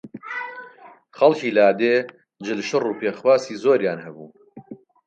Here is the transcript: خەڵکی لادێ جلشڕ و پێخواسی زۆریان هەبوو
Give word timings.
خەڵکی 1.17 1.55
لادێ 1.57 1.95
جلشڕ 2.45 2.83
و 2.85 2.97
پێخواسی 3.01 3.59
زۆریان 3.63 3.99
هەبوو 4.05 4.29